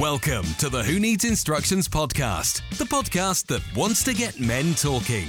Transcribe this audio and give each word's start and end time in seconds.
Welcome 0.00 0.44
to 0.58 0.68
the 0.68 0.82
Who 0.82 1.00
Needs 1.00 1.24
Instructions 1.24 1.88
podcast, 1.88 2.60
the 2.76 2.84
podcast 2.84 3.46
that 3.46 3.62
wants 3.74 4.04
to 4.04 4.12
get 4.12 4.38
men 4.38 4.74
talking. 4.74 5.26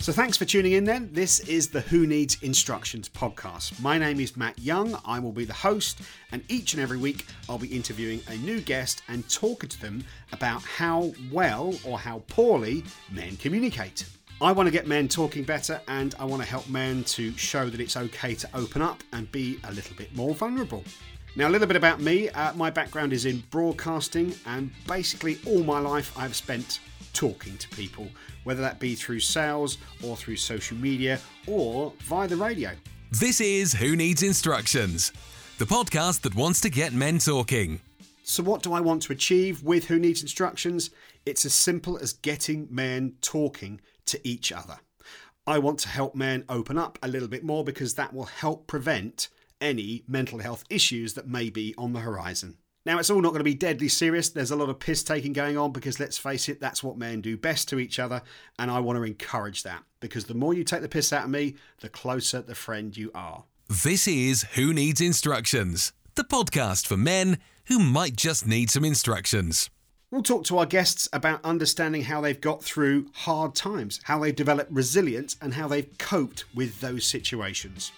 So, 0.00 0.12
thanks 0.12 0.36
for 0.36 0.44
tuning 0.44 0.72
in 0.72 0.82
then. 0.82 1.10
This 1.12 1.38
is 1.40 1.68
the 1.68 1.82
Who 1.82 2.08
Needs 2.08 2.36
Instructions 2.42 3.08
podcast. 3.08 3.80
My 3.80 3.98
name 3.98 4.18
is 4.18 4.36
Matt 4.36 4.58
Young. 4.58 4.98
I 5.06 5.20
will 5.20 5.30
be 5.30 5.44
the 5.44 5.52
host, 5.52 6.00
and 6.32 6.42
each 6.48 6.72
and 6.72 6.82
every 6.82 6.96
week 6.96 7.24
I'll 7.48 7.56
be 7.56 7.68
interviewing 7.68 8.20
a 8.26 8.34
new 8.38 8.60
guest 8.60 9.02
and 9.06 9.28
talking 9.28 9.68
to 9.68 9.80
them 9.80 10.02
about 10.32 10.64
how 10.64 11.12
well 11.30 11.72
or 11.84 11.96
how 11.96 12.24
poorly 12.26 12.82
men 13.12 13.36
communicate. 13.36 14.06
I 14.40 14.50
want 14.50 14.66
to 14.66 14.72
get 14.72 14.88
men 14.88 15.06
talking 15.06 15.44
better 15.44 15.80
and 15.86 16.16
I 16.18 16.24
want 16.24 16.42
to 16.42 16.48
help 16.48 16.68
men 16.68 17.04
to 17.04 17.30
show 17.36 17.68
that 17.68 17.78
it's 17.78 17.96
okay 17.96 18.34
to 18.34 18.48
open 18.54 18.82
up 18.82 19.04
and 19.12 19.30
be 19.30 19.60
a 19.64 19.72
little 19.72 19.94
bit 19.94 20.16
more 20.16 20.34
vulnerable. 20.34 20.82
Now, 21.36 21.46
a 21.46 21.50
little 21.50 21.68
bit 21.68 21.76
about 21.76 22.00
me. 22.00 22.28
Uh, 22.30 22.52
my 22.54 22.70
background 22.70 23.12
is 23.12 23.24
in 23.24 23.44
broadcasting, 23.50 24.34
and 24.46 24.72
basically 24.88 25.38
all 25.46 25.62
my 25.62 25.78
life 25.78 26.12
I've 26.18 26.34
spent 26.34 26.80
talking 27.12 27.56
to 27.58 27.68
people, 27.68 28.08
whether 28.42 28.60
that 28.62 28.80
be 28.80 28.96
through 28.96 29.20
sales 29.20 29.78
or 30.02 30.16
through 30.16 30.36
social 30.36 30.76
media 30.76 31.20
or 31.46 31.92
via 32.00 32.26
the 32.26 32.36
radio. 32.36 32.72
This 33.12 33.40
is 33.40 33.74
Who 33.74 33.94
Needs 33.94 34.24
Instructions, 34.24 35.12
the 35.58 35.66
podcast 35.66 36.22
that 36.22 36.34
wants 36.34 36.60
to 36.62 36.70
get 36.70 36.92
men 36.92 37.18
talking. 37.18 37.80
So, 38.24 38.42
what 38.42 38.64
do 38.64 38.72
I 38.72 38.80
want 38.80 39.02
to 39.02 39.12
achieve 39.12 39.62
with 39.62 39.86
Who 39.86 40.00
Needs 40.00 40.22
Instructions? 40.22 40.90
It's 41.26 41.44
as 41.44 41.54
simple 41.54 41.96
as 41.98 42.12
getting 42.12 42.66
men 42.72 43.14
talking 43.20 43.80
to 44.06 44.20
each 44.26 44.50
other. 44.50 44.78
I 45.46 45.58
want 45.58 45.78
to 45.80 45.88
help 45.88 46.16
men 46.16 46.44
open 46.48 46.76
up 46.76 46.98
a 47.04 47.08
little 47.08 47.28
bit 47.28 47.44
more 47.44 47.62
because 47.62 47.94
that 47.94 48.12
will 48.12 48.24
help 48.24 48.66
prevent 48.66 49.28
any 49.60 50.04
mental 50.06 50.38
health 50.38 50.64
issues 50.70 51.14
that 51.14 51.28
may 51.28 51.50
be 51.50 51.74
on 51.76 51.92
the 51.92 52.00
horizon. 52.00 52.56
Now, 52.86 52.98
it's 52.98 53.10
all 53.10 53.20
not 53.20 53.30
going 53.30 53.40
to 53.40 53.44
be 53.44 53.54
deadly 53.54 53.88
serious. 53.88 54.30
There's 54.30 54.50
a 54.50 54.56
lot 54.56 54.70
of 54.70 54.78
piss 54.78 55.02
taking 55.02 55.34
going 55.34 55.58
on 55.58 55.70
because 55.72 56.00
let's 56.00 56.16
face 56.16 56.48
it, 56.48 56.60
that's 56.60 56.82
what 56.82 56.96
men 56.96 57.20
do 57.20 57.36
best 57.36 57.68
to 57.68 57.78
each 57.78 57.98
other. 57.98 58.22
And 58.58 58.70
I 58.70 58.80
want 58.80 58.96
to 58.96 59.02
encourage 59.02 59.62
that 59.64 59.82
because 60.00 60.24
the 60.24 60.34
more 60.34 60.54
you 60.54 60.64
take 60.64 60.80
the 60.80 60.88
piss 60.88 61.12
out 61.12 61.24
of 61.24 61.30
me, 61.30 61.56
the 61.80 61.90
closer 61.90 62.40
the 62.40 62.54
friend 62.54 62.96
you 62.96 63.10
are. 63.14 63.44
This 63.68 64.08
is 64.08 64.46
Who 64.54 64.72
Needs 64.72 65.00
Instructions, 65.00 65.92
the 66.14 66.24
podcast 66.24 66.86
for 66.86 66.96
men 66.96 67.38
who 67.66 67.78
might 67.78 68.16
just 68.16 68.46
need 68.46 68.70
some 68.70 68.84
instructions. 68.84 69.68
We'll 70.10 70.22
talk 70.22 70.44
to 70.46 70.58
our 70.58 70.66
guests 70.66 71.08
about 71.12 71.44
understanding 71.44 72.02
how 72.02 72.20
they've 72.20 72.40
got 72.40 72.64
through 72.64 73.10
hard 73.12 73.54
times, 73.54 74.00
how 74.04 74.18
they've 74.18 74.34
developed 74.34 74.72
resilience, 74.72 75.36
and 75.40 75.54
how 75.54 75.68
they've 75.68 75.96
coped 75.98 76.46
with 76.52 76.80
those 76.80 77.04
situations. 77.04 77.92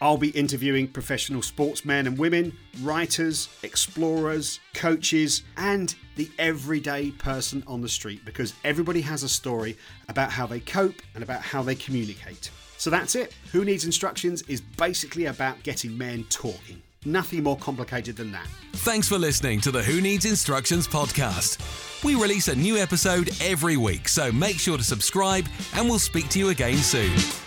I'll 0.00 0.18
be 0.18 0.30
interviewing 0.30 0.88
professional 0.88 1.42
sportsmen 1.42 2.06
and 2.06 2.18
women, 2.18 2.56
writers, 2.82 3.48
explorers, 3.62 4.60
coaches, 4.74 5.42
and 5.56 5.94
the 6.16 6.30
everyday 6.38 7.10
person 7.12 7.62
on 7.66 7.80
the 7.80 7.88
street 7.88 8.24
because 8.24 8.54
everybody 8.64 9.00
has 9.00 9.22
a 9.22 9.28
story 9.28 9.76
about 10.08 10.30
how 10.30 10.46
they 10.46 10.60
cope 10.60 11.00
and 11.14 11.22
about 11.22 11.40
how 11.40 11.62
they 11.62 11.74
communicate. 11.74 12.50
So 12.76 12.90
that's 12.90 13.14
it. 13.14 13.34
Who 13.52 13.64
Needs 13.64 13.84
Instructions 13.84 14.42
is 14.42 14.60
basically 14.60 15.26
about 15.26 15.62
getting 15.62 15.96
men 15.96 16.24
talking. 16.28 16.82
Nothing 17.06 17.42
more 17.42 17.56
complicated 17.58 18.16
than 18.16 18.32
that. 18.32 18.46
Thanks 18.72 19.08
for 19.08 19.18
listening 19.18 19.60
to 19.62 19.70
the 19.70 19.82
Who 19.82 20.00
Needs 20.00 20.24
Instructions 20.24 20.88
podcast. 20.88 22.02
We 22.02 22.14
release 22.14 22.48
a 22.48 22.56
new 22.56 22.76
episode 22.76 23.30
every 23.40 23.76
week, 23.76 24.08
so 24.08 24.32
make 24.32 24.58
sure 24.58 24.76
to 24.76 24.84
subscribe 24.84 25.46
and 25.74 25.88
we'll 25.88 25.98
speak 25.98 26.28
to 26.30 26.38
you 26.38 26.48
again 26.48 26.78
soon. 26.78 27.43